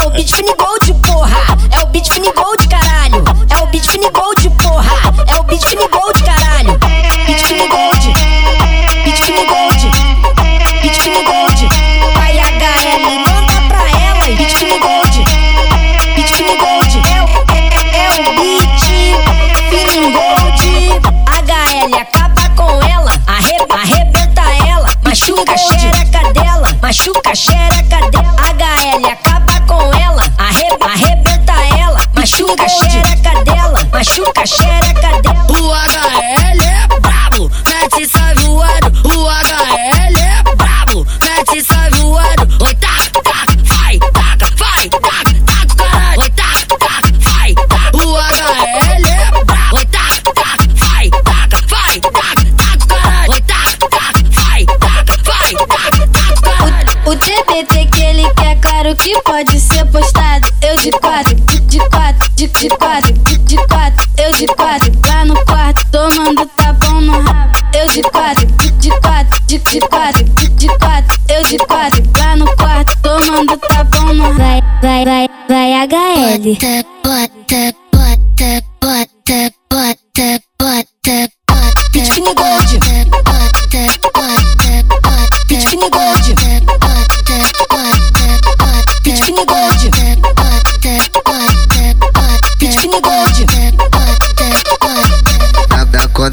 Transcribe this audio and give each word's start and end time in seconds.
É 0.00 0.06
o 0.06 0.10
beat 0.10 0.32
fini 0.32 0.54
gold, 0.54 0.94
porra. 1.02 1.56
É 1.76 1.82
o 1.82 1.86
beat 1.86 2.12
fini 2.12 2.32
gold, 2.32 2.68
caralho. 2.68 3.24
É 3.50 3.62
o 3.62 3.66
beat 3.66 3.90
fini 3.90 4.08
gold, 4.10 4.50
porra. 4.62 5.14
É 5.26 5.40
o 5.40 5.42
beat 5.44 5.64
fini 5.66 5.88
gold, 5.88 6.17
Machuca 33.98 34.42
a 34.42 34.46
xereca 34.46 35.20
dela. 35.22 35.44
O 35.48 35.74
HL 35.74 36.62
é 36.62 37.00
brabo, 37.00 37.50
mete 37.66 38.08
sai 38.08 38.32
voando. 38.36 38.92
O 39.04 39.28
HL 39.28 40.16
é 40.16 40.54
brabo, 40.54 41.04
mete 41.20 41.66
sai 41.66 41.90
voando. 41.98 42.64
Oi, 42.64 42.74
taca, 42.76 43.10
taca, 43.10 43.56
vai, 43.64 43.98
taca, 43.98 44.54
vai, 44.56 44.88
taca, 44.88 45.34
taca 45.44 45.74
o 45.74 45.90
caralho. 45.90 46.20
Oi, 46.20 46.30
taca, 46.30 46.78
taca, 46.78 47.02
vai, 47.18 47.54
taca. 47.54 47.96
O 47.96 48.16
HL 48.16 49.08
é 49.08 49.44
brabo. 49.44 49.76
Oi, 49.76 49.84
taca, 49.86 50.32
taca, 50.32 50.68
vai, 50.76 51.10
taca, 51.10 51.66
vai, 51.66 52.00
taca, 52.00 52.46
taca 52.56 52.84
o 52.84 53.00
caralho. 53.00 53.32
Oi, 53.32 53.40
taca, 53.42 53.76
taca, 53.78 54.12
vai, 54.30 54.64
taca, 54.64 55.14
vai, 55.24 55.54
taca, 55.66 56.06
taca 56.06 56.38
o 56.38 56.42
caralho. 56.42 56.88
O 57.04 57.16
TBT 57.16 57.86
que 57.86 58.02
ele 58.04 58.32
quer, 58.34 58.60
claro 58.60 58.94
que 58.94 59.20
pode 59.22 59.58
ser 59.58 59.84
postado. 59.86 60.27
Vai, 74.82 75.04
vai, 75.04 75.28
vai, 75.48 75.72
vai 75.72 76.82
bota, 77.02 77.74
bota, 77.92 78.64
bota, 78.80 79.52
bota, 79.70 80.47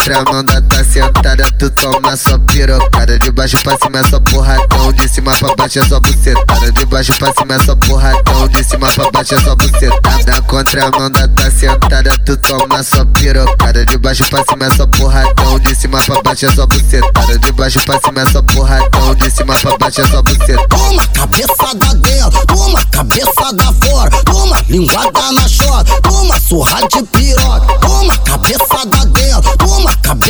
na 0.10 0.24
contramanda 0.24 0.62
tá 0.62 0.84
sentada, 0.84 1.44
tu 1.58 1.70
toma 1.72 2.16
só 2.16 2.38
pirocada. 2.38 3.18
De 3.18 3.32
baixo 3.32 3.58
pra 3.64 3.78
cima 3.78 4.00
é 4.00 4.04
só 4.04 4.20
porradão, 4.20 4.94
de 4.94 5.08
cima 5.08 5.34
pra 5.34 5.56
baixo 5.56 5.80
é 5.80 5.88
só 5.88 6.00
bucetada. 6.00 6.72
De 6.72 6.86
baixo 6.86 7.14
pra 7.18 7.34
cima 7.34 7.56
é 7.56 7.64
só 7.64 7.76
porradão, 7.76 8.48
de 8.48 8.64
cima 8.64 8.88
pra 8.88 9.12
baixo 9.12 9.36
é 9.36 9.42
só 9.42 9.56
bucetada. 9.56 10.32
Na 10.32 10.42
contramanda 10.42 11.28
tá 11.30 11.50
sentada, 11.50 12.18
tu 12.26 12.38
toma 12.38 12.84
só 12.84 13.04
pirocada. 13.06 13.86
De 13.86 13.98
baixo 13.98 14.24
pra 14.30 14.44
cima 14.48 14.66
é 14.66 14.76
só 14.76 14.86
porradão, 14.88 15.60
de 15.60 15.76
cima 15.76 16.00
pra 16.04 16.22
baixo 16.22 16.46
é 16.46 16.56
só 16.56 16.68
bucetada. 16.68 17.40
De 17.40 17.52
baixo 17.52 17.80
pra 17.86 18.00
cima 18.00 18.22
é 18.22 18.26
só 18.32 18.42
porradão, 18.44 19.16
de 19.16 19.32
cima 19.32 19.56
pra 19.56 19.78
baixo 19.78 20.02
é 20.02 20.08
só 20.08 20.22
bucetada. 20.22 20.68
Toma 20.68 21.08
cabeçada 21.08 21.96
dentro, 21.96 22.46
toma 22.46 22.86
cabeçada 22.92 23.74
fora, 23.84 24.12
toma 24.24 24.58
linguada 24.70 25.32
na 25.32 25.48
chota, 25.48 26.02
toma 26.02 26.40
surra 26.40 26.88
de 26.88 27.02
piroca, 27.04 27.80
toma 27.80 28.18
cabeçada 28.20 29.06
dentro, 29.08 29.45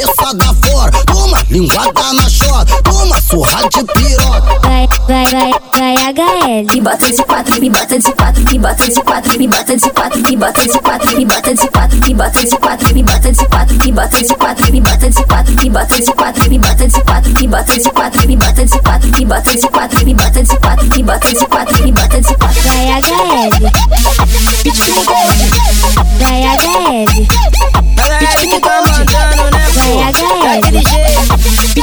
cabeçada 0.06 0.56
fora, 0.64 0.92
toma 1.06 1.38
linguada 1.50 2.14
na 2.14 2.30
chota, 2.30 2.82
toma 2.84 3.20
surra 3.22 3.68
de 3.70 3.84
piroca. 3.94 4.60
Vai, 4.62 4.88
vai, 5.08 5.26
vai, 5.26 5.52
vai 5.74 6.14
HL. 6.14 6.74
Me 6.74 6.82
bota 6.82 7.12
de 7.12 7.24
quatro, 7.24 7.62
me 7.62 7.70
bota 7.70 7.98
de 7.98 8.12
quatro, 8.14 8.44
me 8.44 8.60
bota 8.60 8.88
de 8.88 9.02
quatro, 9.02 9.40
me 9.40 9.48
bota 9.48 9.76
de 9.76 9.90
quatro, 9.92 10.22
me 10.22 10.36
bota 10.36 10.66
de 10.66 10.80
quatro, 10.80 11.18
me 11.18 11.26
bota 11.26 11.54
de 11.54 11.68
quatro, 11.70 11.98
me 11.98 12.14
bota 12.16 12.44
de 12.44 12.58
quatro, 12.58 12.94
me 12.94 13.04
bota 13.04 13.32
de 13.32 13.46
quatro, 13.46 13.76
me 13.76 14.04
bota 14.04 14.22
de 14.22 14.36
quatro, 14.36 14.72
me 14.72 14.82
bota 14.82 15.02
de 15.10 15.24
quatro, 15.26 15.52
me 15.52 15.74
bota 15.74 16.00
de 16.00 16.14
quatro, 16.14 16.50
me 16.50 16.68
bota 16.68 16.96
de 16.98 17.12
quatro, 17.12 17.48
me 17.48 17.48
bota 17.48 17.80
de 17.80 17.92
quatro, 17.92 18.28
me 18.28 18.36
bota 18.36 18.66
de 18.66 18.80
quatro, 18.80 19.18
me 19.18 19.26
bota 19.26 19.56
de 19.56 19.68
quatro, 19.70 20.06
me 20.06 20.14
bota 20.14 20.44
de 20.44 20.58
quatro, 20.58 20.88
me 20.96 21.04
bota 21.04 21.34
de 21.34 21.48
quatro, 21.48 21.84
me 21.84 21.92
bota 21.92 22.22
de 22.22 22.36
quatro. 22.36 22.62
Vai 22.64 23.02
HL. 23.02 23.85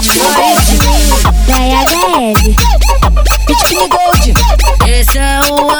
Fini 0.00 0.24
gold. 0.34 0.68
HL. 1.48 2.32
Beat 3.46 3.60
fini 3.66 3.86
gold. 3.88 4.32
Esse 4.88 5.18
é 5.18 5.40
o 5.50 5.70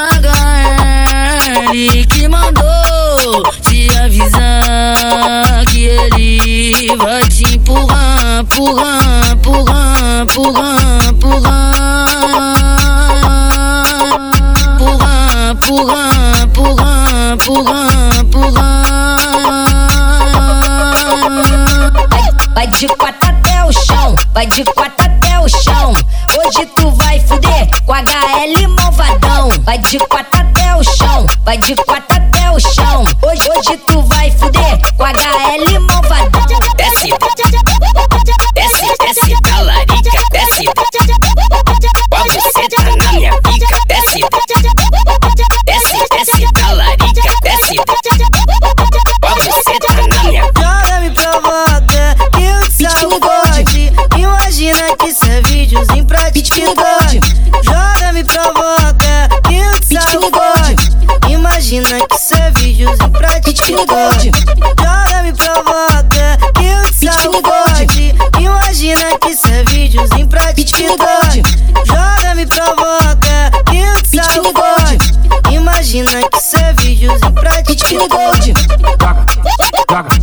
HL 1.70 2.06
que 2.06 2.28
mandou 2.28 3.42
te 3.62 3.88
avisar 3.98 5.64
que 5.70 5.84
ele 5.86 6.94
vai 6.98 7.26
te 7.28 7.54
empurrar, 7.54 8.40
empurrar, 8.40 9.32
empurrar, 9.32 10.22
empurrar, 10.22 11.08
empurrar, 11.08 12.61
de 22.82 22.88
quatro 22.88 23.30
até 23.30 23.64
o 23.64 23.72
chão, 23.72 24.16
vai 24.34 24.44
de 24.44 24.64
quatro 24.64 25.06
até 25.06 25.38
o 25.38 25.48
chão. 25.48 25.94
Hoje 26.36 26.66
tu 26.74 26.90
vai 26.90 27.20
fuder 27.20 27.68
com 27.86 27.92
HL 27.92 28.68
malvadão. 28.76 29.48
Vai 29.62 29.78
de 29.78 29.98
quatro 30.00 30.40
até 30.40 30.74
o 30.74 30.82
chão, 30.82 31.24
vai 31.44 31.56
de 31.58 31.76
quatro 31.76 32.16
até 32.16 32.50
o 32.50 32.58
chão. 32.58 32.91
tem 61.92 62.06
que 62.06 62.16
ser 62.16 62.52
vídeos 62.58 62.98
em 63.00 63.10
pra 63.10 63.38
de 63.38 63.52
ligar. 63.66 64.18
Joga 64.18 65.22
me 65.22 65.32
provada, 65.34 66.38
que 66.54 67.06
o 67.06 67.12
saudade. 67.12 68.14
Imagina 68.40 69.18
que 69.20 69.36
ser 69.36 69.62
vídeos 69.68 70.10
em 70.16 70.26
pra 70.26 70.52
de 70.52 70.64
ligar. 70.64 71.32
Joga 71.84 72.34
me 72.34 72.46
provada, 72.46 73.50
que 73.70 73.82
o 73.82 74.24
saudade. 74.24 74.96
Imagina 75.50 76.28
que 76.30 76.40
ser 76.40 76.74
vídeos 76.80 77.20
em 77.20 77.32
pra 77.32 77.60
de 77.60 77.74
ligar. 77.74 78.40
Joga, 78.40 79.26
joga. 79.90 80.21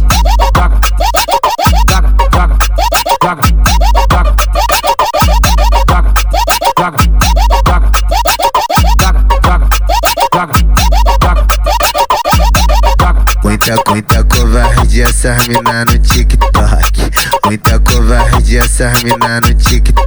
Muita 14.29 14.35
covardia 14.35 15.05
essas 15.05 15.47
mina 15.47 15.85
no 15.85 15.97
TikTok. 15.97 17.45
Muita 17.45 17.79
covardia 17.79 18.63
essas 18.63 19.03
mina 19.03 19.41
no 19.41 19.53
TikTok. 19.53 20.05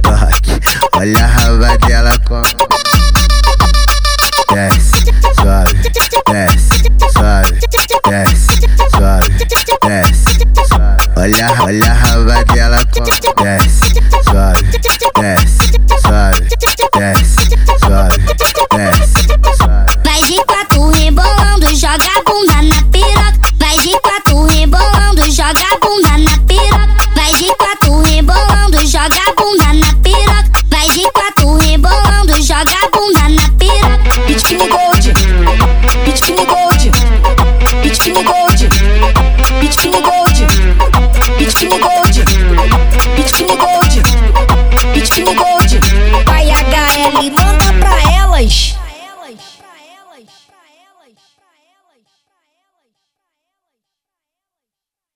Olha 0.93 1.23
a 1.23 1.27
raba 1.27 1.77
dela 1.77 2.17
como. 2.27 2.72
joga 25.53 25.77
bunda 25.81 26.17
na 26.17 26.37
piroca, 26.47 26.87
vai 27.15 27.31
de 27.33 27.55
quatro 27.55 28.01
rebolando, 28.01 28.87
joga 28.87 29.33
bunda 29.37 29.73
na 29.73 29.93
piroca, 30.01 30.51
vai 30.69 30.89
de 30.89 31.03
quatro 31.11 31.57
rebolando, 31.57 32.41
joga 32.41 32.89
bunda 32.91 33.29
na 33.29 33.49
piroca. 33.57 34.09
Pitbull 34.25 34.67
Gold, 34.67 35.13
Pitbull 36.05 36.45
Gold, 36.45 36.91
Pitbull 37.83 38.23
Gold, 38.23 38.69
Pitbull 39.59 40.01
Gold, 40.01 40.47
Pitbull 41.37 41.79
Gold, 41.79 42.23
Pitbull 43.15 43.57
Gold, 43.57 44.01
Pitbull 44.93 45.35
Gold. 45.35 45.79
Vai 46.25 46.45
HL, 46.49 47.31
manda 47.31 47.73
pra 47.79 48.01
elas. 48.11 48.75